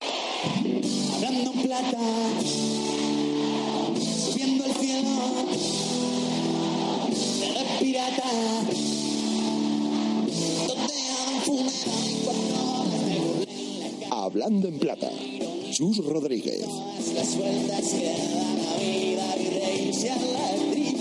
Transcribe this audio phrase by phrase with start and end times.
[0.00, 1.98] Hablando en plata,
[3.98, 5.10] subiendo el cielo,
[7.54, 8.30] de pirata,
[14.10, 15.10] Hablando en plata.
[15.72, 16.66] Chus Rodríguez.
[17.14, 20.97] las que da la vida y reírse a la tristeza.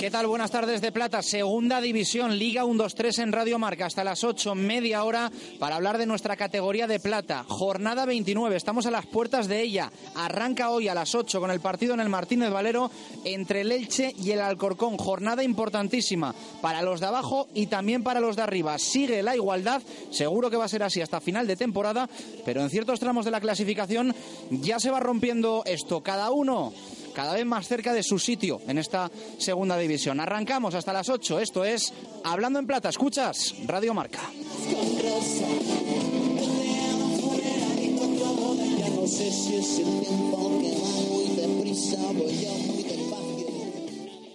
[0.00, 0.26] ¿Qué tal?
[0.26, 1.20] Buenas tardes de Plata.
[1.20, 3.84] Segunda División, Liga 1-2-3 en Radio Marca.
[3.84, 7.44] Hasta las 8, media hora, para hablar de nuestra categoría de Plata.
[7.46, 9.92] Jornada 29, estamos a las puertas de ella.
[10.14, 12.90] Arranca hoy a las 8 con el partido en el Martínez Valero
[13.26, 14.96] entre el Elche y el Alcorcón.
[14.96, 18.78] Jornada importantísima para los de abajo y también para los de arriba.
[18.78, 22.08] Sigue la igualdad, seguro que va a ser así hasta final de temporada,
[22.46, 24.14] pero en ciertos tramos de la clasificación
[24.50, 26.02] ya se va rompiendo esto.
[26.02, 26.72] Cada uno
[27.14, 30.20] cada vez más cerca de su sitio en esta segunda división.
[30.20, 31.40] Arrancamos hasta las 8.
[31.40, 31.92] Esto es
[32.24, 32.88] Hablando en Plata.
[32.88, 34.20] Escuchas Radio Marca.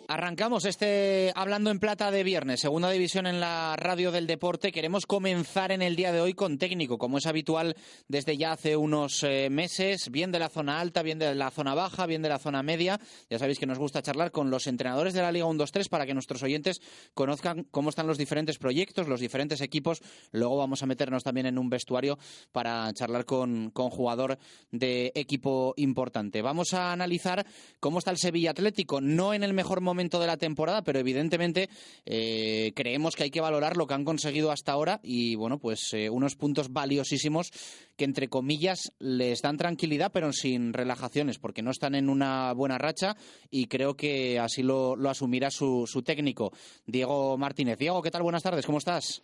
[0.08, 4.72] Arrancamos este Hablando en Plata de viernes, segunda división en la radio del deporte.
[4.72, 7.76] Queremos comenzar en el día de hoy con técnico, como es habitual
[8.08, 11.74] desde ya hace unos eh, meses, bien de la zona alta, bien de la zona
[11.74, 13.00] baja, bien de la zona media.
[13.32, 16.14] Ya sabéis que nos gusta charlar con los entrenadores de la Liga 1-2-3 para que
[16.14, 16.82] nuestros oyentes
[17.16, 20.04] conozcan cómo están los diferentes proyectos, los diferentes equipos.
[20.32, 22.20] Luego vamos a meternos también en un vestuario
[22.52, 24.38] para charlar con, con jugador
[24.70, 26.44] de equipo importante.
[26.44, 27.44] Vamos a analizar
[27.80, 31.70] cómo está el Sevilla Atlético, no en el mejor momento de la temporada, pero evidentemente
[32.06, 35.94] eh, creemos que hay que valorar lo que han conseguido hasta ahora y bueno, pues
[35.94, 37.52] eh, unos puntos valiosísimos
[37.96, 42.78] que entre comillas les dan tranquilidad, pero sin relajaciones, porque no están en una buena
[42.78, 43.16] racha
[43.50, 46.52] y creo que así lo, lo asumirá su, su técnico,
[46.86, 47.78] Diego Martínez.
[47.80, 48.24] Diego, ¿qué tal?
[48.24, 49.24] Buenas tardes, ¿cómo estás?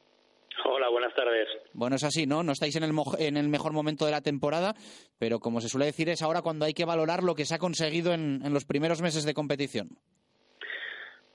[0.66, 1.48] Hola, buenas tardes.
[1.74, 2.44] Bueno, es así, ¿no?
[2.44, 4.76] No estáis en el, mo- en el mejor momento de la temporada,
[5.18, 7.60] pero como se suele decir, es ahora cuando hay que valorar lo que se ha
[7.60, 9.98] conseguido en, en los primeros meses de competición.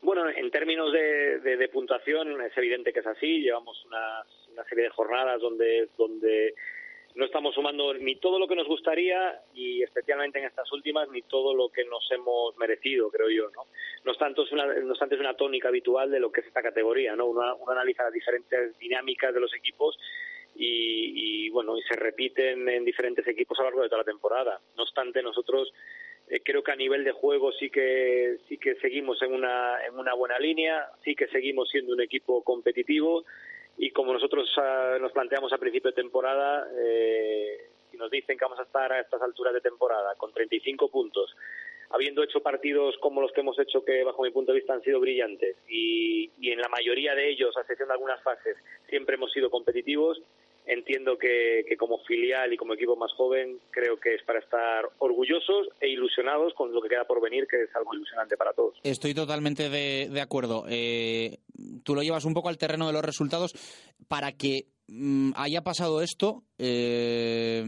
[0.06, 3.40] Bueno, en términos de, de- puntuación es evidente que es así.
[3.40, 4.24] Llevamos una,
[4.68, 6.54] serie de jornadas donde, donde
[7.16, 11.22] no estamos sumando ni todo lo que nos gustaría y especialmente en estas últimas ni
[11.22, 13.50] todo lo que nos hemos merecido, creo yo.
[13.50, 13.64] No,
[14.04, 16.62] no obstante, es una, no obstante, es una tónica habitual de lo que es esta
[16.62, 17.16] categoría.
[17.16, 17.26] ¿no?
[17.26, 19.98] Uno, uno analiza las diferentes dinámicas de los equipos
[20.54, 24.12] y, y, bueno y se repiten en diferentes equipos a lo largo de toda la
[24.12, 24.60] temporada.
[24.76, 25.72] No obstante, nosotros
[26.28, 29.96] eh, creo que a nivel de juego sí que sí que seguimos en una en
[29.96, 33.24] una buena línea, sí que seguimos siendo un equipo competitivo
[33.78, 38.44] y como nosotros ah, nos planteamos a principio de temporada, eh, si nos dicen que
[38.44, 41.36] vamos a estar a estas alturas de temporada con 35 puntos,
[41.90, 44.82] habiendo hecho partidos como los que hemos hecho que bajo mi punto de vista han
[44.82, 48.56] sido brillantes y, y en la mayoría de ellos, a excepción de algunas fases,
[48.88, 50.20] siempre hemos sido competitivos,
[50.66, 54.88] entiendo que, que como filial y como equipo más joven creo que es para estar
[54.98, 58.78] orgullosos e ilusionados con lo que queda por venir, que es algo ilusionante para todos.
[58.82, 60.64] Estoy totalmente de, de acuerdo.
[60.68, 61.38] Eh,
[61.82, 63.52] tú lo llevas un poco al terreno de los resultados
[64.08, 66.42] para que mm, haya pasado esto.
[66.58, 67.64] Eh,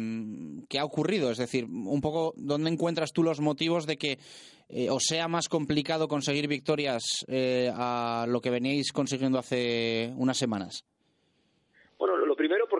[0.68, 1.30] ¿Qué ha ocurrido?
[1.30, 4.18] Es decir, un poco, ¿dónde encuentras tú los motivos de que
[4.68, 10.36] eh, os sea más complicado conseguir victorias eh, a lo que veníais consiguiendo hace unas
[10.36, 10.84] semanas?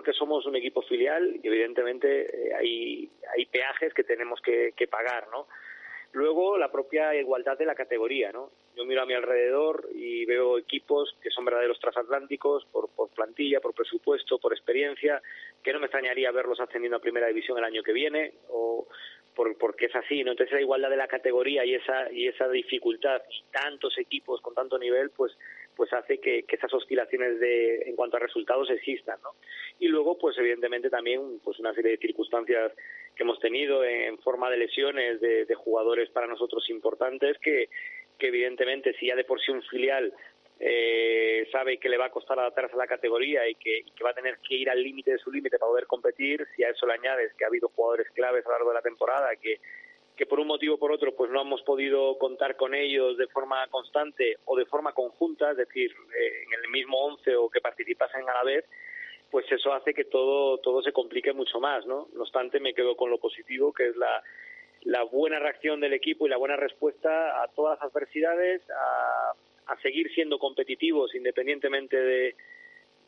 [0.09, 4.87] Porque somos un equipo filial y evidentemente eh, hay, hay peajes que tenemos que, que
[4.87, 5.45] pagar, ¿no?
[6.13, 8.49] Luego, la propia igualdad de la categoría, ¿no?
[8.75, 13.59] Yo miro a mi alrededor y veo equipos que son verdaderos transatlánticos por, por plantilla,
[13.59, 15.21] por presupuesto, por experiencia,
[15.61, 18.87] que no me extrañaría verlos ascendiendo a primera división el año que viene, o
[19.35, 20.31] por, porque es así, ¿no?
[20.31, 24.55] Entonces la igualdad de la categoría y esa, y esa dificultad y tantos equipos con
[24.55, 25.37] tanto nivel, pues
[25.79, 29.29] pues hace que, esas oscilaciones de, en cuanto a resultados existan, ¿no?
[29.79, 32.73] Y luego, pues evidentemente también, pues una serie de circunstancias
[33.15, 37.69] que hemos tenido en forma de lesiones de, de jugadores para nosotros importantes que,
[38.17, 40.13] que evidentemente si ya de por sí un filial
[40.59, 44.03] eh, sabe que le va a costar adaptarse a la categoría y que, y que
[44.03, 46.71] va a tener que ir al límite de su límite para poder competir, si a
[46.71, 49.61] eso le añades que ha habido jugadores claves a lo largo de la temporada que,
[50.19, 53.27] que por un motivo o por otro pues no hemos podido contar con ellos de
[53.27, 57.61] forma constante o de forma conjunta, es decir, eh, en el mismo once o que
[57.61, 58.65] participasen a la vez,
[59.31, 62.09] pues eso hace que todo todo se complique mucho más, ¿no?
[62.13, 64.21] No obstante, me quedo con lo positivo, que es la,
[64.81, 69.31] la buena reacción del equipo y la buena respuesta a todas las adversidades, a,
[69.71, 72.35] a seguir siendo competitivos independientemente de,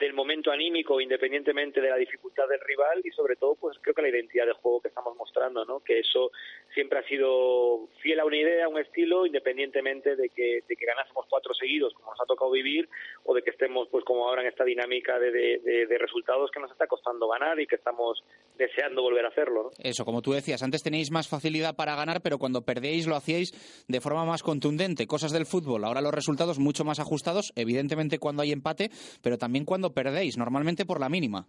[0.02, 4.02] del momento anímico, independientemente de la dificultad del rival y sobre todo, pues creo que
[4.02, 5.80] la identidad de juego que estamos mostrando, ¿no?
[5.82, 6.32] Que eso
[6.74, 10.86] siempre ha sido fiel a una idea, a un estilo, independientemente de que, de que
[10.86, 12.90] ganásemos cuatro seguidos, como nos ha tocado vivir,
[13.26, 16.72] o de que estemos, pues como ahora en esta dinámica de, de, resultados que nos
[16.72, 18.24] está costando ganar y que estamos
[18.58, 19.70] deseando volver a hacerlo, ¿no?
[19.78, 23.86] Eso, como tú decías, antes tenéis más facilidad para ganar, pero cuando perdéis lo hacíais
[23.88, 25.86] de forma más contundente, cosas del fútbol.
[25.86, 28.90] Ahora los resultados mucho más ajustados, evidentemente cuando hay empate,
[29.22, 31.46] pero también cuando perdéis, normalmente por la mínima.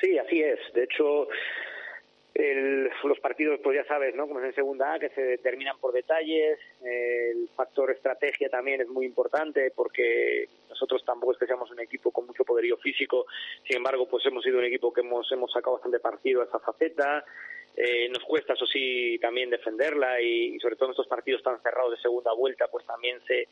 [0.00, 0.58] Sí, así es.
[0.74, 1.28] De hecho,
[2.34, 4.26] el, los partidos, pues ya sabes, ¿no?
[4.26, 6.58] Como es en segunda A, que se determinan por detalles.
[6.82, 12.10] El factor estrategia también es muy importante porque nosotros tampoco es que seamos un equipo
[12.10, 13.26] con mucho poderío físico.
[13.66, 16.58] Sin embargo, pues hemos sido un equipo que hemos, hemos sacado bastante partido a esa
[16.58, 17.24] faceta.
[17.76, 21.92] Eh, nos cuesta, eso sí, también defenderla y, sobre todo en estos partidos tan cerrados
[21.92, 23.48] de segunda vuelta, pues también se,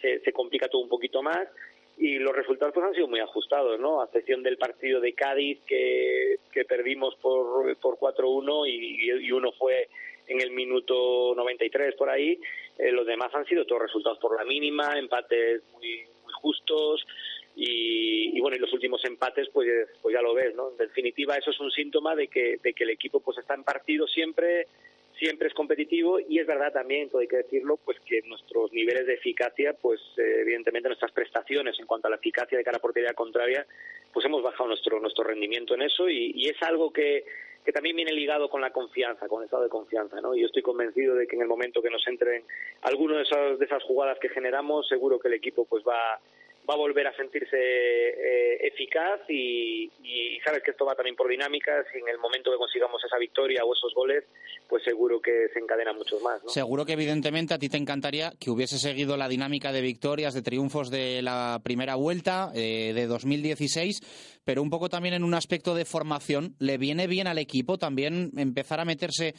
[0.00, 1.48] se complica todo un poquito más
[1.96, 4.00] y los resultados pues han sido muy ajustados, ¿no?
[4.00, 9.52] A excepción del partido de Cádiz que, que perdimos por, por 4-1 y, y uno
[9.52, 9.88] fue
[10.26, 12.38] en el minuto 93 por ahí,
[12.78, 17.06] eh, los demás han sido todos resultados por la mínima, empates muy, muy justos
[17.56, 19.68] y, y, bueno, y los últimos empates pues,
[20.02, 20.70] pues ya lo ves, ¿no?
[20.70, 23.64] En definitiva eso es un síntoma de que, de que el equipo pues está en
[23.64, 24.66] partido siempre,
[25.18, 29.14] siempre es competitivo y es verdad también, hay que decirlo, pues que nuestros niveles de
[29.14, 33.14] eficacia, pues eh, evidentemente nuestras prestaciones en cuanto a la eficacia de cara a portería
[33.14, 33.66] contraria,
[34.12, 37.24] pues hemos bajado nuestro nuestro rendimiento en eso y, y es algo que,
[37.64, 40.34] que también viene ligado con la confianza, con el estado de confianza, ¿no?
[40.34, 42.44] Yo estoy convencido de que en el momento que nos entren
[42.82, 46.20] alguno de esas, de esas jugadas que generamos, seguro que el equipo pues va
[46.68, 49.90] va a volver a sentirse eh, eficaz y,
[50.44, 53.64] sabes que esto va también por dinámicas y en el momento que consigamos esa victoria
[53.64, 54.24] o esos goles,
[54.68, 56.42] pues seguro que se encadenan muchos más.
[56.48, 60.42] Seguro que evidentemente a ti te encantaría que hubiese seguido la dinámica de victorias, de
[60.42, 65.74] triunfos de la primera vuelta eh, de 2016, pero un poco también en un aspecto
[65.74, 69.34] de formación, ¿le viene bien al equipo también empezar a meterse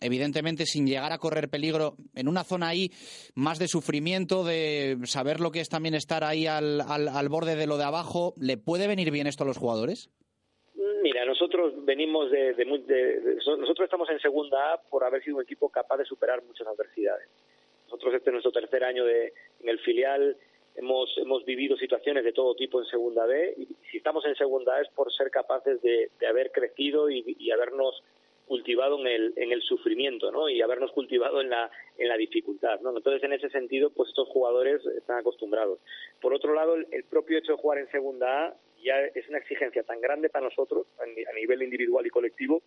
[0.00, 2.90] evidentemente sin llegar a correr peligro, en una zona ahí
[3.34, 7.56] más de sufrimiento, de saber lo que es también estar ahí al, al, al borde
[7.56, 10.10] de lo de abajo, ¿le puede venir bien esto a los jugadores?
[11.02, 15.98] Mira, nosotros venimos de, nosotros estamos en segunda A por haber sido un equipo capaz
[15.98, 17.28] de superar muchas adversidades.
[17.84, 20.36] Nosotros este es nuestro tercer año de, en el filial,
[20.74, 24.74] hemos hemos vivido situaciones de todo tipo en segunda B y si estamos en segunda
[24.74, 28.02] A es por ser capaces de, de haber crecido y, y habernos
[28.46, 30.48] cultivado en el, en el sufrimiento ¿no?
[30.48, 32.80] y habernos cultivado en la, en la dificultad.
[32.80, 32.96] ¿no?
[32.96, 35.80] Entonces, en ese sentido, pues estos jugadores están acostumbrados.
[36.20, 39.82] Por otro lado, el, propio hecho de jugar en segunda A ya es una exigencia
[39.82, 42.62] tan grande para nosotros a, nivel individual y colectivo,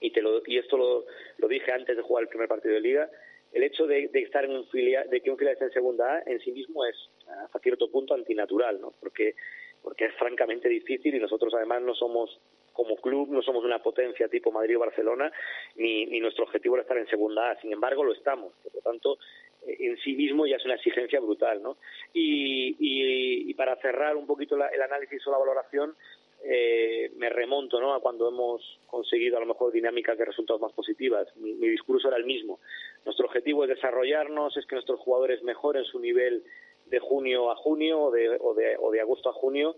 [0.00, 1.04] y, te lo, y esto lo,
[1.36, 3.10] lo dije antes de jugar el primer partido de liga,
[3.52, 6.14] el hecho de, de, estar en un filial, de que un filial esté en segunda
[6.14, 6.96] A en sí mismo es
[7.44, 8.94] hasta cierto punto antinatural, ¿no?
[9.00, 9.34] Porque
[9.82, 12.38] porque es francamente difícil y nosotros además no somos
[12.80, 15.30] como club no somos una potencia tipo Madrid o Barcelona,
[15.76, 17.60] ni, nuestro objetivo es estar en segunda A.
[17.60, 18.54] Sin embargo, lo estamos.
[18.62, 19.18] Por lo tanto,
[19.66, 21.76] en sí mismo ya es una exigencia brutal, ¿no?
[22.14, 25.94] Y, y, para cerrar un poquito la, el análisis o la valoración,
[26.42, 27.92] eh, me remonto ¿no?
[27.92, 31.28] a cuando hemos conseguido a lo mejor dinámicas de resultados más positivas.
[31.36, 32.60] Mi discurso era el mismo.
[33.04, 36.42] Nuestro objetivo es desarrollarnos, es que nuestros jugadores mejoren su nivel
[36.90, 39.76] de junio a junio o de, o de, o de agosto a junio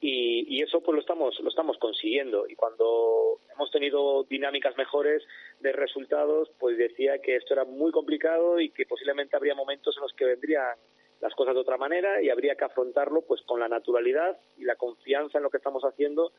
[0.00, 2.46] y, y, eso pues lo estamos lo estamos consiguiendo.
[2.46, 5.22] Y cuando hemos tenido dinámicas mejores
[5.60, 10.02] de resultados pues decía que esto era muy complicado y que posiblemente habría momentos en
[10.02, 10.74] los que vendrían
[11.20, 14.76] las cosas de otra manera y habría que afrontarlo pues con la naturalidad y la
[14.76, 16.32] confianza en lo que estamos haciendo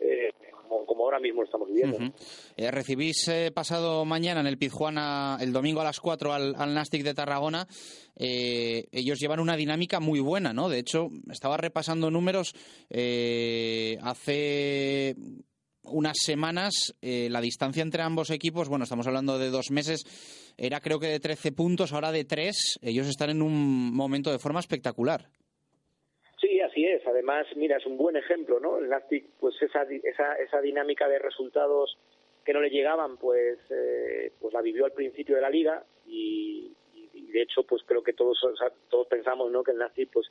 [0.00, 0.32] eh,
[0.86, 1.98] como, ahora mismo estamos viviendo.
[2.56, 6.74] Eh, recibís eh, pasado mañana en el Pizjuana, el domingo a las 4 al, al
[6.74, 7.66] Nastic de Tarragona.
[8.16, 10.68] Eh, ellos llevan una dinámica muy buena, ¿no?
[10.68, 12.54] De hecho, estaba repasando números
[14.02, 15.16] hace
[15.82, 20.04] unas semanas la distancia entre ambos equipos, bueno, estamos hablando de dos meses,
[20.56, 22.80] era creo que de 13 puntos, ahora de 3.
[22.82, 25.30] Ellos están en un momento de forma espectacular.
[26.94, 27.06] Es.
[27.06, 28.78] Además, mira, es un buen ejemplo, ¿no?
[28.78, 31.96] El Nastic, pues esa, esa, esa dinámica de resultados
[32.44, 36.72] que no le llegaban, pues, eh, pues la vivió al principio de la liga y,
[37.12, 38.38] y, de hecho, pues creo que todos,
[38.88, 39.62] todos pensamos, ¿no?
[39.62, 40.26] Que el Nastic, pues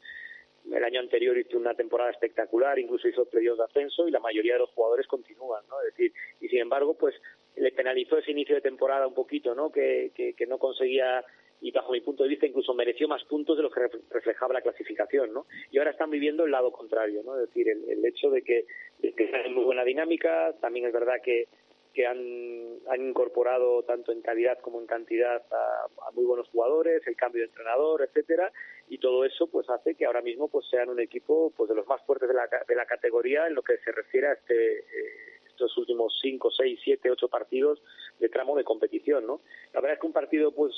[0.72, 4.54] el año anterior hizo una temporada espectacular, incluso hizo playoffs de ascenso y la mayoría
[4.54, 5.80] de los jugadores continúan, ¿no?
[5.82, 7.16] Es decir, y sin embargo, pues
[7.56, 9.72] le penalizó ese inicio de temporada un poquito, ¿no?
[9.72, 11.24] Que, que no conseguía
[11.62, 14.62] y bajo mi punto de vista incluso mereció más puntos de los que reflejaba la
[14.62, 15.46] clasificación, ¿no?
[15.72, 17.36] Y ahora están viviendo el lado contrario, ¿no?
[17.36, 18.66] Es decir, el, el hecho de que,
[19.00, 21.48] de que están en muy buena dinámica, también es verdad que
[21.94, 27.06] que han, han incorporado tanto en calidad como en cantidad a, a, muy buenos jugadores,
[27.08, 28.52] el cambio de entrenador, etcétera,
[28.88, 31.88] y todo eso pues hace que ahora mismo pues sean un equipo pues de los
[31.88, 35.39] más fuertes de la, de la categoría en lo que se refiere a este eh,
[35.60, 37.82] estos últimos cinco, seis, siete, ocho partidos
[38.20, 39.42] de tramo de competición, ¿no?
[39.74, 40.74] La verdad es que un partido pues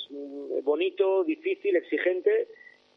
[0.64, 2.48] bonito, difícil, exigente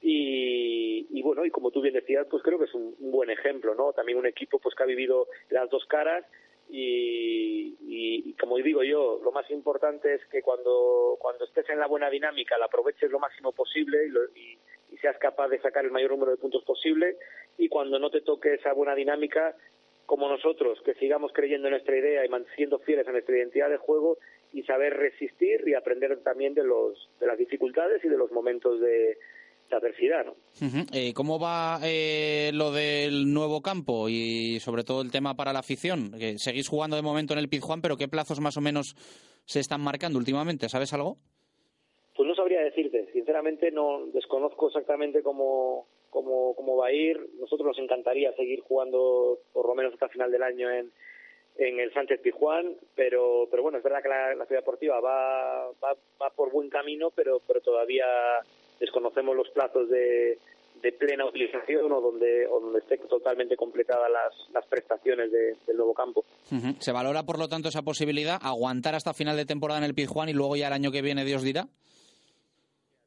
[0.00, 3.74] y, y, bueno y como tú bien decías pues creo que es un, buen ejemplo
[3.74, 6.26] no también un equipo pues que ha vivido las dos caras
[6.68, 11.78] y, y, y, como digo yo lo más importante es que cuando cuando estés en
[11.78, 14.58] la buena dinámica la aproveches lo máximo posible y, lo, y,
[14.92, 17.16] y seas capaz de sacar el mayor número de puntos posible
[17.56, 19.56] y cuando no te toque esa buena dinámica
[20.06, 23.78] como nosotros, que sigamos creyendo en nuestra idea y siendo fieles a nuestra identidad de
[23.78, 24.18] juego
[24.52, 28.80] y saber resistir y aprender también de los de las dificultades y de los momentos
[28.80, 29.18] de,
[29.70, 30.32] de adversidad, ¿no?
[30.32, 30.86] Uh -huh.
[30.92, 35.60] eh, ¿Cómo va eh, lo del nuevo campo y sobre todo el tema para la
[35.60, 36.12] afición?
[36.18, 38.94] Que seguís jugando de momento en el Pizjuán, pero ¿qué plazos más o menos
[39.46, 40.68] se están marcando últimamente?
[40.68, 41.16] ¿Sabes algo?
[42.16, 43.10] Pues no sabría decirte.
[43.12, 47.18] Sinceramente no desconozco exactamente cómo, cómo, cómo va a ir.
[47.40, 50.92] Nosotros nos encantaría seguir jugando por lo menos hasta final del año en,
[51.58, 55.96] en el Sánchez Pijuán, pero, pero bueno, es verdad que la, ciudad deportiva va, va,
[56.22, 58.06] va por buen camino, pero, pero todavía
[58.78, 60.38] desconocemos los plazos de,
[60.80, 65.76] de plena utilización o donde, o donde esté totalmente completadas las, las prestaciones de, del
[65.76, 66.24] nuevo campo.
[66.78, 70.28] ¿Se valora, por lo tanto, esa posibilidad, aguantar hasta final de temporada en el Pizjuán
[70.28, 71.66] y luego ya el año que viene Dios dirá?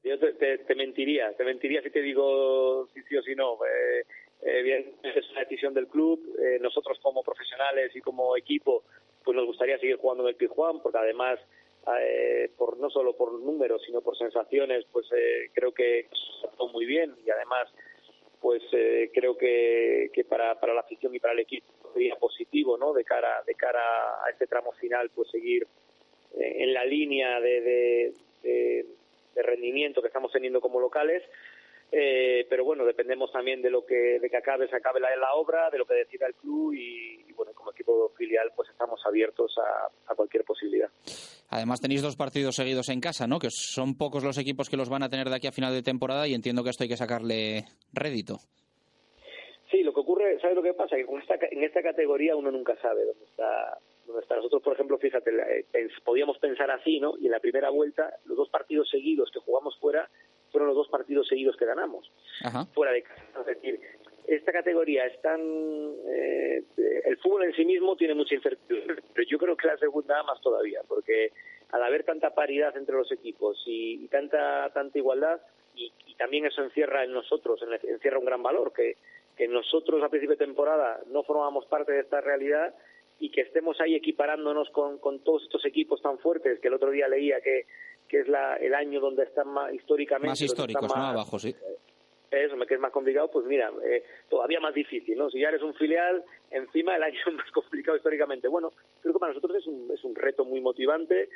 [0.08, 3.58] Yo te, mentiría, te mentiría si te digo si sí o si no.
[3.66, 6.22] Eh, bien, es una decisión del club.
[6.40, 8.84] Eh, nosotros como profesionales y como equipo,
[9.24, 11.40] pues nos gustaría seguir jugando en el Pizjuán, porque además
[12.00, 16.86] eh, por no solo por números sino por sensaciones pues eh, creo que está muy
[16.86, 17.70] bien y además
[18.42, 22.78] pues eh, creo que, que para, para la afición y para el equipo sería positivo
[22.78, 23.80] no de cara de cara
[24.22, 25.66] a este tramo final pues seguir
[26.38, 28.86] en la línea de, de, de,
[29.38, 31.24] de rendimiento que estamos teniendo como locales
[31.92, 35.34] eh, pero bueno, dependemos también de lo que de que acabe se acabe la, la
[35.36, 39.00] obra, de lo que decida el club y, y, bueno, como equipo filial pues estamos
[39.06, 40.90] abiertos a, a, cualquier posibilidad.
[41.50, 43.40] Además tenéis dos partidos seguidos en casa, ¿no?
[43.40, 45.82] Que son pocos los equipos que los van a tener de aquí a final de
[45.82, 47.64] temporada y entiendo que esto hay que sacarle
[47.94, 48.40] rédito.
[49.72, 50.98] Sí, lo que ocurre, ¿sabes lo que pasa?
[50.98, 53.80] Que con esta, en esta categoría uno nunca sabe dónde está
[54.20, 54.36] está.
[54.36, 55.32] Nosotros, por ejemplo, fíjate,
[55.74, 57.18] eh, podíamos pensar así, ¿no?
[57.18, 60.10] Y en la primera vuelta, los dos partidos seguidos que jugamos fuera
[60.52, 62.10] fueron los dos partidos seguidos que ganamos
[62.44, 62.66] Ajá.
[62.74, 63.24] fuera de casa.
[63.42, 63.80] Es decir,
[64.28, 65.42] esta categoría es tan...
[65.42, 66.64] Eh,
[67.06, 70.42] el fútbol en sí mismo tiene mucha incertidumbre, pero yo creo que la segunda más
[70.42, 71.32] todavía, porque
[71.72, 75.42] al haber tanta paridad entre los equipos y, y tanta tanta igualdad,
[75.76, 78.98] y, y, también eso encierra en nosotros, en, encierra un gran valor, que,
[79.38, 82.74] que nosotros a principio de temporada no formamos parte de esta realidad
[83.20, 86.92] y que estemos ahí equiparándonos con, con todos estos equipos tan fuertes, que el otro
[86.92, 87.66] día leía que
[88.08, 91.14] que es la, el año donde están más históricamente más históricos, más.
[91.14, 91.56] Abajo, sí.
[92.30, 95.30] Eso, que es más complicado, pues mira, eh, todavía más difícil, ¿no?
[95.30, 98.48] Si ya eres un filial, encima el año más complicado históricamente.
[98.48, 98.72] Bueno,
[99.02, 101.30] creo que para nosotros es un, es un reto muy motivante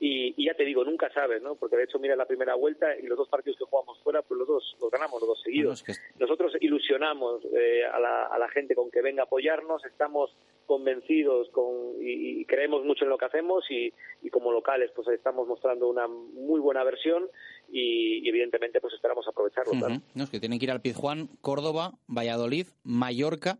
[0.00, 1.56] y, y, ya te digo, nunca sabes, ¿no?
[1.56, 4.38] Porque de hecho, mira la primera vuelta y los dos partidos que jugamos fuera, pues
[4.38, 5.84] los dos los ganamos, los dos seguidos.
[6.18, 10.30] Nosotros ilusionamos eh, a, la, a la gente con que venga a apoyarnos, estamos
[10.66, 15.08] convencidos con, y, y, creemos mucho en lo que hacemos y, y, como locales pues
[15.08, 17.28] estamos mostrando una muy buena versión
[17.68, 19.72] y, y evidentemente pues esperamos aprovecharlo.
[19.72, 19.78] Uh -huh.
[19.78, 20.02] claro.
[20.14, 23.58] No, es que tienen que ir al Pizjuán, Córdoba, Valladolid, Mallorca,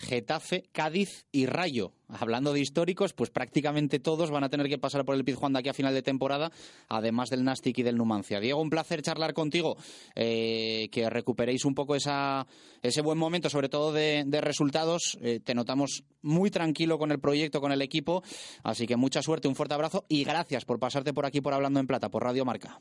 [0.00, 1.92] Getafe, Cádiz y Rayo.
[2.08, 5.58] Hablando de históricos, pues prácticamente todos van a tener que pasar por el Pizjuán de
[5.58, 6.50] aquí a final de temporada,
[6.88, 8.40] además del Nastic y del Numancia.
[8.40, 9.76] Diego, un placer charlar contigo,
[10.16, 15.18] eh, que recuperéis un poco ese buen momento, sobre todo de, de resultados.
[15.20, 18.22] Eh, te notamos muy tranquilo con el proyecto, con el equipo,
[18.64, 21.78] así que mucha suerte, un fuerte abrazo y gracias por pasarte por aquí por Hablando
[21.78, 22.80] en Plata, por Radio Marca.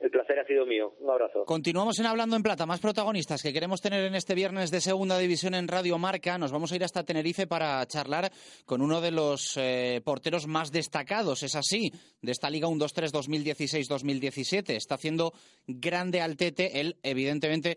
[0.00, 0.94] El placer ha sido mío.
[1.00, 1.44] Un abrazo.
[1.44, 2.66] Continuamos en Hablando en Plata.
[2.66, 6.38] Más protagonistas que queremos tener en este viernes de Segunda División en Radio Marca.
[6.38, 8.30] Nos vamos a ir hasta Tenerife para charlar
[8.64, 11.90] con uno de los eh, porteros más destacados, es así,
[12.22, 14.70] de esta Liga 1-2-3 2016-2017.
[14.76, 15.32] Está haciendo
[15.66, 16.78] grande altete.
[16.80, 17.76] Él, evidentemente,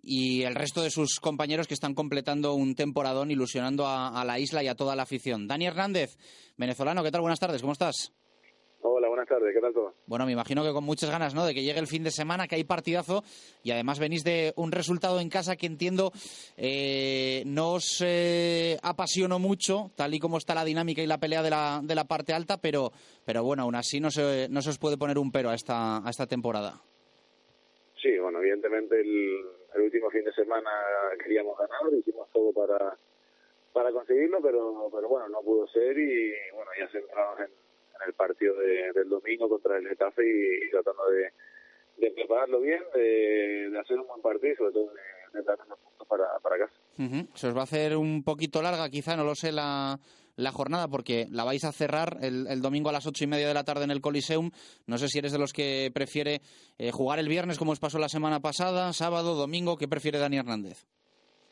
[0.00, 4.38] y el resto de sus compañeros que están completando un temporadón ilusionando a, a la
[4.38, 5.48] isla y a toda la afición.
[5.48, 6.18] Dani Hernández,
[6.56, 7.22] venezolano, ¿qué tal?
[7.22, 8.12] Buenas tardes, ¿cómo estás?
[8.80, 9.94] Hola, buenas tardes, ¿qué tal todo?
[10.06, 11.44] Bueno, me imagino que con muchas ganas, ¿no?
[11.44, 13.24] De que llegue el fin de semana, que hay partidazo
[13.64, 16.12] y además venís de un resultado en casa que entiendo
[16.56, 21.42] eh, no os eh, apasionó mucho, tal y como está la dinámica y la pelea
[21.42, 22.92] de la, de la parte alta, pero,
[23.24, 25.98] pero bueno, aún así no se, no se os puede poner un pero a esta,
[25.98, 26.80] a esta temporada.
[28.00, 29.40] Sí, bueno, evidentemente el,
[29.74, 30.70] el último fin de semana
[31.20, 32.96] queríamos ganar, hicimos todo para
[33.72, 37.50] para conseguirlo, pero pero bueno, no pudo ser y bueno, ya centrados en,
[38.02, 41.32] en el partido de, del domingo contra el Getafe y, y tratando de,
[41.98, 44.92] de prepararlo bien, de, de hacer un buen partido y sobre todo
[45.32, 46.74] de, dar los puntos para, para casa.
[47.34, 49.98] Se os va a hacer un poquito larga, quizá, no lo sé, la,
[50.36, 53.48] la jornada, porque la vais a cerrar el, el domingo a las ocho y media
[53.48, 54.50] de la tarde en el Coliseum.
[54.86, 56.40] No sé si eres de los que prefiere
[56.78, 59.76] eh, jugar el viernes, como os pasó la semana pasada, sábado, domingo.
[59.76, 60.86] ¿Qué prefiere Dani Hernández?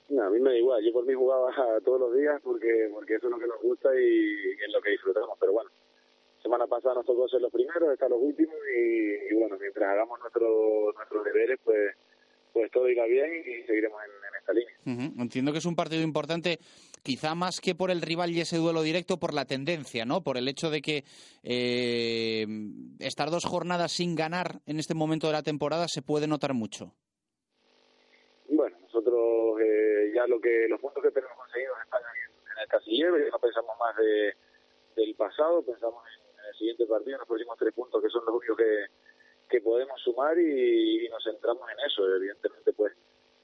[0.09, 1.51] No, a mí me da igual, yo por mí jugaba
[1.85, 4.91] todos los días porque porque eso es lo que nos gusta y, es lo que
[4.91, 5.71] disfrutamos, pero bueno,
[6.47, 10.19] semana pasada nos tocó ser los primeros, estar los últimos y, y bueno, mientras hagamos
[10.21, 11.97] nuestro, nuestros deberes, pues
[12.53, 15.13] pues todo irá bien y seguiremos en, en esta línea.
[15.23, 16.59] Entiendo que es un partido importante,
[17.03, 20.23] quizá más que por el rival y ese duelo directo, por la tendencia, ¿no?
[20.23, 21.05] Por el hecho de que
[21.43, 22.47] eh,
[22.99, 26.95] estar dos jornadas sin ganar en este momento de la temporada se puede notar mucho.
[28.49, 32.69] Bueno, nosotros eh, ya lo que los puntos que tenemos conseguidos están en, en el
[32.69, 34.35] casillero, ya no pensamos más de,
[34.97, 36.26] del pasado, pensamos en, en
[36.57, 38.87] siguiente partido, los próximos tres puntos que son los únicos que,
[39.49, 42.15] que podemos sumar y, nos centramos en eso.
[42.17, 42.93] Evidentemente, pues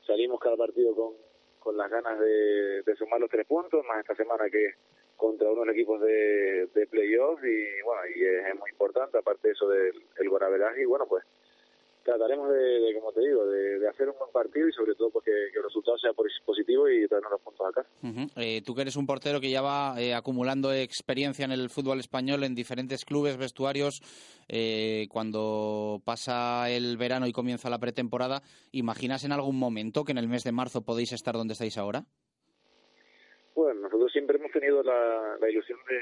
[0.06, 1.14] salimos cada partido con,
[1.60, 4.74] con las ganas de, de sumar los tres puntos, más esta semana que
[5.22, 9.68] contra unos equipos de, de playoff y bueno, y es, muy importante, aparte de eso
[9.68, 11.22] del el y bueno, pues
[12.02, 15.10] trataremos de, de, como te digo, de, de, hacer un buen partido y sobre todo
[15.10, 17.86] porque que el resultado sea positivo y traernos los puntos acá.
[18.02, 18.30] Uh -huh.
[18.36, 22.00] eh, tú que eres un portero que ya va eh, acumulando experiencia en el fútbol
[22.00, 24.02] español en diferentes clubes, vestuarios,
[24.48, 28.42] eh, cuando pasa el verano y comienza la pretemporada,
[28.72, 32.04] ¿imaginas en algún momento que en el mes de marzo podéis estar donde estáis ahora?
[33.54, 36.00] Bueno, nosotros siempre hemos tenido la, la ilusión de,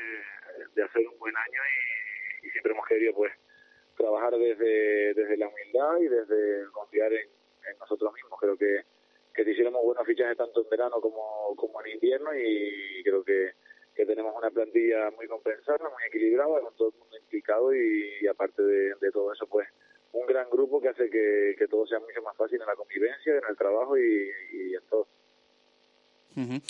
[0.75, 1.61] de, hacer un buen año
[2.43, 3.33] y, y siempre hemos querido pues
[4.01, 7.29] trabajar desde, desde la humildad y desde confiar en,
[7.79, 8.41] nosotros mismos.
[8.41, 8.83] Creo que,
[9.33, 13.53] que si hiciéramos buenos fichajes tanto en verano como, como en invierno y creo que,
[13.95, 18.63] que tenemos una plantilla muy compensada, muy equilibrada, con todo el mundo implicado y, aparte
[18.63, 19.69] de, todo eso, pues
[20.13, 23.33] un gran grupo que hace que, que, todo sea mucho más fácil en la convivencia,
[23.33, 25.07] en el trabajo y en todo.
[26.37, 26.61] Uh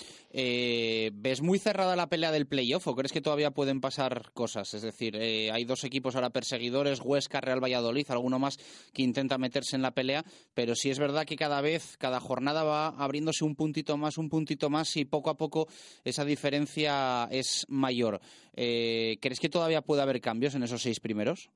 [1.13, 4.75] ¿Ves muy cerrada la pelea del playoff o crees que todavía pueden pasar cosas?
[4.75, 8.59] Es decir, eh, hay dos equipos ahora perseguidores, Huesca, Real Valladolid, alguno más
[8.93, 12.63] que intenta meterse en la pelea, pero sí es verdad que cada vez, cada jornada
[12.63, 15.67] va abriéndose un puntito más, un puntito más y poco a poco
[16.05, 18.21] esa diferencia es mayor.
[18.55, 21.51] Eh, ¿Crees que todavía puede haber cambios en esos seis primeros?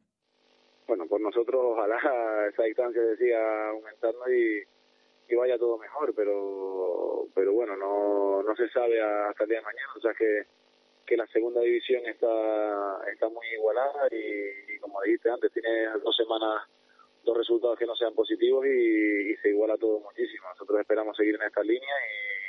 [0.86, 1.96] Bueno, por nosotros ojalá
[2.52, 4.62] esa distancia siga aumentando y
[5.26, 9.64] que vaya todo mejor, pero pero bueno, no no se sabe hasta el día de
[9.64, 10.44] mañana, o sea que
[11.06, 16.16] que la segunda división está está muy igualada y, y como dijiste antes, tiene dos
[16.16, 16.62] semanas
[17.24, 20.48] dos resultados que no sean positivos y, y se iguala todo muchísimo.
[20.50, 22.43] Nosotros esperamos seguir en esta línea y,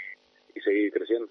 [0.56, 1.30] y seguir creciendo.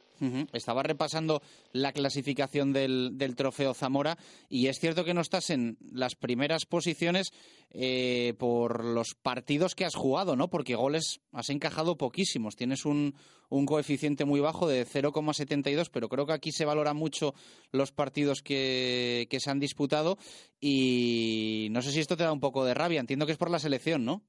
[0.52, 4.16] Estaba repasando la clasificación del, del, trofeo Zamora
[4.48, 7.32] y es cierto que no estás en las primeras posiciones
[7.70, 10.48] eh, por los partidos que has jugado, ¿no?
[10.48, 12.56] Porque goles has encajado poquísimos.
[12.56, 13.14] Tienes un,
[13.48, 17.34] un coeficiente muy bajo de 0,72, pero creo que aquí se valora mucho
[17.72, 20.18] los partidos que, que se han disputado
[20.60, 23.00] y no sé si esto te da un poco de rabia.
[23.00, 24.22] Entiendo que es por la selección, ¿no?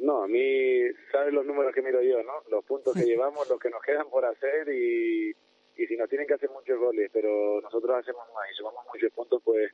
[0.00, 0.82] No, a mí,
[1.12, 2.42] ¿sabes los números que miro yo, no?
[2.50, 5.30] Los puntos que llevamos, los que nos quedan por hacer y,
[5.76, 9.12] y si nos tienen que hacer muchos goles, pero nosotros hacemos más y sumamos muchos
[9.12, 9.70] puntos, pues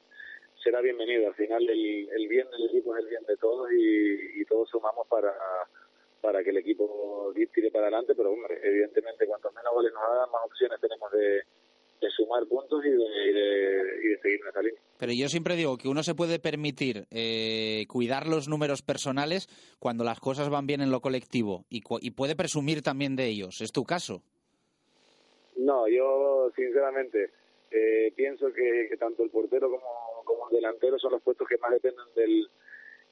[0.62, 1.28] será bienvenido.
[1.28, 4.68] Al final el, el bien del equipo es el bien de todos y, y todos
[4.68, 5.32] sumamos para
[6.20, 10.30] para que el equipo tire para adelante, pero hombre, evidentemente cuanto menos goles nos hagan,
[10.32, 11.42] más opciones tenemos de,
[12.00, 14.80] de sumar puntos y de, y de, y de seguir en esa línea.
[14.98, 20.04] Pero yo siempre digo que uno se puede permitir eh, cuidar los números personales cuando
[20.04, 23.60] las cosas van bien en lo colectivo y, y puede presumir también de ellos.
[23.60, 24.22] ¿Es tu caso?
[25.56, 27.30] No, yo sinceramente
[27.70, 31.58] eh, pienso que, que, tanto el portero como, como el delantero son los puestos que
[31.58, 32.48] más dependen del,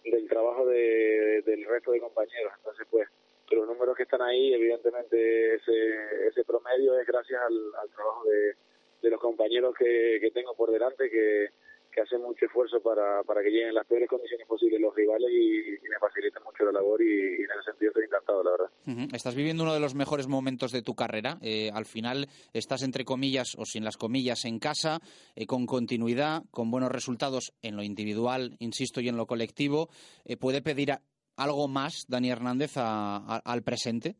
[0.04, 2.52] del trabajo de, del resto de compañeros.
[2.58, 3.08] Entonces, pues,
[3.50, 8.54] los números que están ahí, evidentemente ese, ese promedio es gracias al, al trabajo de,
[9.04, 11.48] de los compañeros que, que tengo por delante que,
[11.92, 15.30] que hacen mucho esfuerzo para, para que lleguen en las peores condiciones posibles los rivales
[15.30, 18.50] y, y me facilitan mucho la labor y, y en ese sentido estoy encantado, la
[18.50, 18.70] verdad.
[18.86, 19.14] Ujú.
[19.14, 21.38] Estás viviendo uno de los mejores momentos de tu carrera.
[21.40, 24.98] Eh, al final estás entre comillas o sin las comillas en casa,
[25.36, 29.88] eh, con continuidad, con buenos resultados en lo individual, insisto, y en lo colectivo.
[30.24, 31.00] Eh, ¿Puede pedir a-
[31.36, 34.16] algo más Dani Hernández a- a- al presente?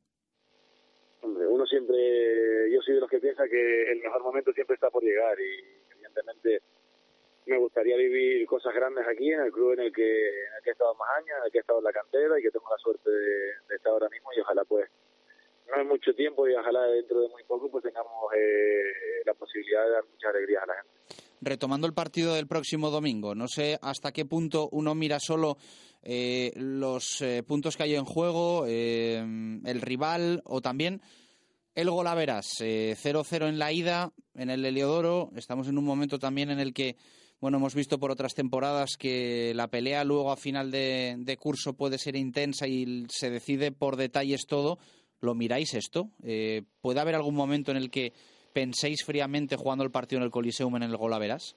[1.23, 1.97] Hombre, uno siempre,
[2.85, 6.61] soy de los que piensa que el mejor momento siempre está por llegar y evidentemente
[7.47, 10.71] me gustaría vivir cosas grandes aquí en el club en el que, en el que
[10.71, 12.67] he estado más años, en el que he estado en la cantera y que tengo
[12.71, 13.37] la suerte de,
[13.69, 14.89] de estar ahora mismo y ojalá pues
[15.69, 19.85] no es mucho tiempo y ojalá dentro de muy poco pues tengamos eh, la posibilidad
[19.85, 20.91] de dar muchas alegrías a la gente.
[21.41, 25.57] Retomando el partido del próximo domingo, no sé hasta qué punto uno mira solo
[26.03, 29.19] eh, los eh, puntos que hay en juego, eh,
[29.65, 31.01] el rival o también
[31.75, 32.61] el golaveras.
[32.61, 35.31] Eh, 0-0 en la ida, en el Heliodoro.
[35.37, 36.97] Estamos en un momento también en el que,
[37.41, 41.99] bueno, hemos visto por otras temporadas que la pelea luego a final de, curso puede
[41.99, 44.79] ser intensa y se decide por detalles todo.
[45.21, 46.11] ¿Lo miráis esto?
[46.23, 48.13] Eh, ¿Puede haber algún momento en el que
[48.53, 51.57] penséis fríamente jugando el partido en el Coliseum en el golaveras?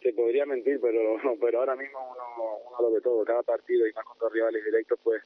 [0.00, 3.92] Te podría mentir, pero pero ahora mismo uno, uno lo ve todo, cada partido y
[3.92, 5.22] más con dos rivales directos, pues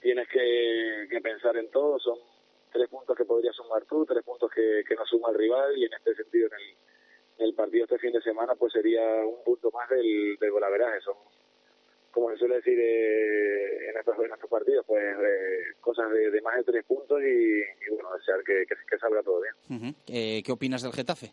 [0.00, 1.98] tienes que, que pensar en todo.
[1.98, 2.18] Son
[2.70, 5.84] tres puntos que podría sumar tú, tres puntos que, que no suma el rival y
[5.84, 6.76] en este sentido en el,
[7.38, 11.00] en el partido este fin de semana pues sería un punto más del, del golaveraje.
[11.00, 11.16] Son,
[12.10, 16.40] como se suele decir eh, en, estos, en estos partidos, pues eh, cosas de, de
[16.40, 19.54] más de tres puntos y, y, bueno, desear que, que, que salga todo bien.
[19.78, 19.94] Ujú.
[20.08, 21.32] Eh, ¿Qué opinas del Getafe?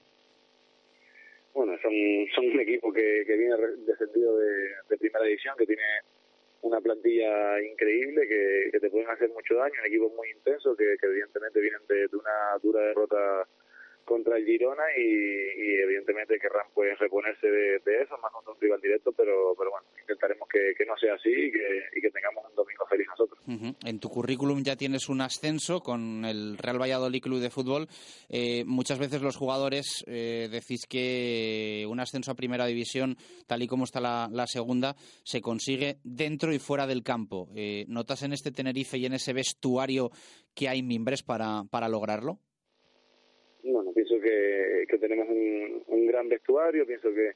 [1.56, 1.94] bueno, son,
[2.36, 3.56] son un equipo que, que viene
[3.88, 5.82] descendido de, de primera división, que tiene
[6.66, 10.98] una plantilla increíble, que, que te pueden hacer mucho daño, un equipo muy intenso, que,
[11.00, 13.48] que evidentemente vienen de, de una dura derrota
[14.06, 18.80] contra el Girona y, y evidentemente querrán pues reponerse de, eso, más contra un rival
[18.80, 23.08] directo, pero, pero bueno, intentaremos que, no sea así y que, tengamos un domingo feliz
[23.08, 23.40] nosotros.
[23.84, 27.88] En tu currículum ya tienes un ascenso con el Real Valladolid Club de Fútbol.
[28.30, 33.68] Eh, muchas veces los jugadores eh, decís que un ascenso a Primera División, tal y
[33.68, 37.50] como está la, la segunda, se consigue dentro y fuera del campo.
[37.56, 40.12] Eh, ¿Notas en este Tenerife y en ese vestuario
[40.54, 42.40] que hay mimbres para, para lograrlo?
[44.26, 47.34] Que, tenemos un, un gran vestuario, pienso que,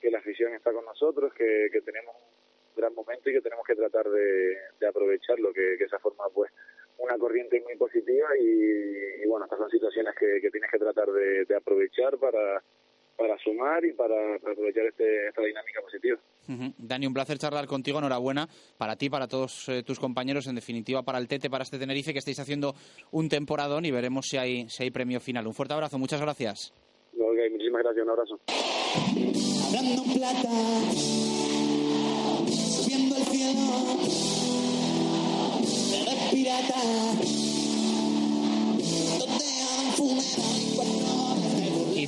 [0.00, 3.64] que la afición está con nosotros, que, que tenemos un gran momento y que tenemos
[3.66, 6.52] que tratar de, de aprovecharlo, que, que esa forma pues
[6.98, 11.08] una corriente muy positiva y, y bueno, estas son situaciones que, que tienes que tratar
[11.10, 12.62] de aprovechar para,
[13.18, 16.18] para sumar y para, para aprovechar este, esta dinámica positiva.
[16.78, 17.98] Dani, un placer charlar contigo.
[17.98, 21.78] Enhorabuena para ti, para todos eh, tus compañeros, en definitiva para el Tete, para este
[21.78, 22.74] Tenerife, que estáis haciendo
[23.10, 25.46] un temporadón y veremos si hay, si hay premio final.
[25.48, 26.72] Un fuerte abrazo, muchas gracias.
[27.14, 28.38] Ok, muchísimas gracias, un abrazo.
[29.66, 30.48] Hablando en plata,
[32.46, 33.98] subiendo al cielo,
[36.06, 37.38] eres pirata,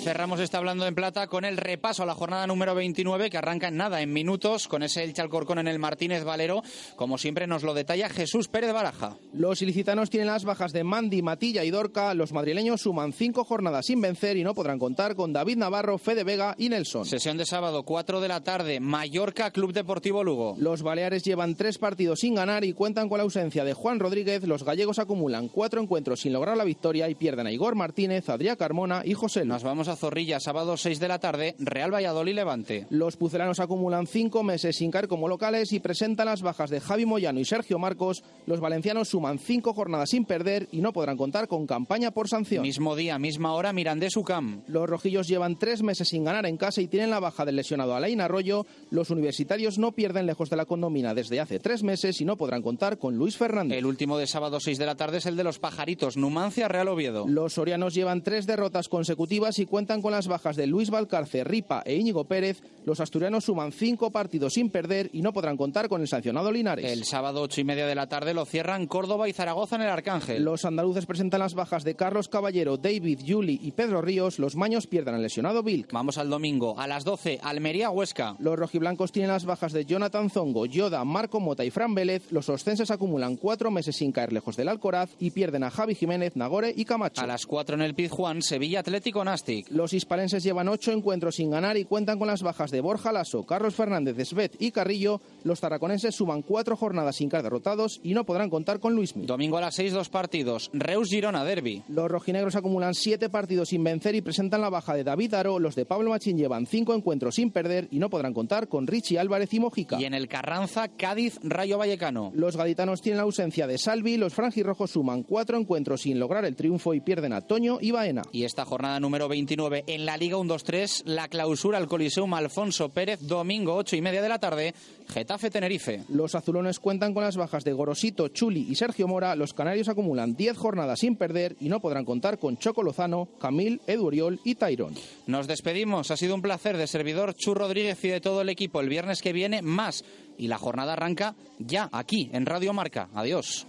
[0.01, 3.69] cerramos este Hablando en Plata con el repaso a la jornada número 29 que arranca
[3.69, 6.63] en nada, en minutos, con ese Elche Alcorcón en el Martínez Valero.
[6.97, 9.17] Como siempre nos lo detalla Jesús Pérez Baraja.
[9.33, 12.15] Los ilicitanos tienen las bajas de Mandi, Matilla y Dorca.
[12.15, 16.25] Los madrileños suman cinco jornadas sin vencer y no podrán contar con David Navarro, Fede
[16.25, 17.05] Vega y Nelson.
[17.05, 20.55] Sesión de sábado, 4 de la tarde, Mallorca Club Deportivo Lugo.
[20.59, 24.45] Los baleares llevan tres partidos sin ganar y cuentan con la ausencia de Juan Rodríguez.
[24.45, 28.57] Los gallegos acumulan cuatro encuentros sin lograr la victoria y pierden a Igor Martínez, Adrià
[28.57, 32.87] Carmona y José Nos vamos a Zorrilla, sábado 6 de la tarde, Real Valladolid Levante.
[32.91, 37.07] Los pucelanos acumulan cinco meses sin caer como locales y presentan las bajas de Javi
[37.07, 38.23] Moyano y Sergio Marcos.
[38.47, 42.63] Los valencianos suman cinco jornadas sin perder y no podrán contar con campaña por sanción.
[42.63, 44.63] Mismo día, misma hora, Mirandés Ucam.
[44.67, 47.95] Los rojillos llevan tres meses sin ganar en casa y tienen la baja del lesionado
[47.95, 48.67] Alain Arroyo.
[48.91, 52.63] Los universitarios no pierden lejos de la condomina desde hace tres meses y no podrán
[52.63, 53.79] contar con Luis Fernández.
[53.79, 56.89] El último de sábado 6 de la tarde es el de los pajaritos, Numancia Real
[56.89, 57.27] Oviedo.
[57.29, 61.83] Los sorianos llevan tres derrotas consecutivas y cuentan con las bajas de Luis Valcarce, Ripa
[61.87, 62.63] e Íñigo Pérez.
[62.85, 66.85] Los asturianos suman cinco partidos sin perder y no podrán contar con el sancionado Linares.
[66.85, 69.89] El sábado 8 y media de la tarde lo cierran Córdoba y Zaragoza en el
[69.89, 70.45] Arcángel.
[70.45, 74.39] Los andaluces presentan las bajas de Carlos Caballero, David, Juli y Pedro Ríos.
[74.39, 75.93] Los maños pierden al lesionado Vilk.
[75.93, 78.37] Vamos al domingo, a las 12, Almería Huesca.
[78.39, 82.31] Los rojiblancos tienen las bajas de Jonathan Zongo, Yoda, Marco Mota y Fran Vélez.
[82.31, 86.37] Los oscenses acumulan cuatro meses sin caer lejos del Alcoraz y pierden a Javi Jiménez,
[86.37, 87.23] Nagore y Camacho.
[87.23, 89.70] A las 4 en el Pizjuán, Sevilla Atlético Nastic.
[89.71, 93.45] Los hispalenses llevan ocho encuentros sin ganar y cuentan con las bajas de Borja Lasso,
[93.45, 95.21] Carlos Fernández, Svet y Carrillo.
[95.45, 99.27] Los tarraconenses suman cuatro jornadas sin caer derrotados y no podrán contar con Luismi.
[99.27, 100.71] Domingo a las seis, dos partidos.
[100.73, 101.83] Reus Girona, derby.
[101.89, 105.59] Los rojinegros acumulan siete partidos sin vencer y presentan la baja de David Aro.
[105.59, 109.19] Los de Pablo Machín llevan cinco encuentros sin perder y no podrán contar con Richie
[109.19, 110.01] Álvarez y Mojica.
[110.01, 112.33] Y en el Carranza, Cádiz, Rayo Vallecano.
[112.35, 114.17] Los gaditanos tienen la ausencia de Salvi.
[114.17, 118.23] Los franjirrojos suman cuatro encuentros sin lograr el triunfo y pierden a Toño y Baena.
[118.33, 123.75] Y esta jornada número en la Liga 1-2-3, la clausura al Coliseum Alfonso Pérez, domingo
[123.75, 124.75] 8 y media de la tarde,
[125.09, 126.05] Getafe-Tenerife.
[126.09, 129.35] Los azulones cuentan con las bajas de Gorosito, Chuli y Sergio Mora.
[129.35, 133.81] Los canarios acumulan 10 jornadas sin perder y no podrán contar con Choco Lozano, Camil,
[133.89, 134.95] Eduriol y Tairón.
[135.27, 136.13] Nos despedimos.
[136.13, 138.81] Ha sido un placer de servidor Chu Rodríguez y de todo el equipo.
[138.81, 140.05] El viernes que viene, más.
[140.39, 143.09] Y la jornada arranca ya aquí, en Radio Marca.
[143.15, 143.67] Adiós.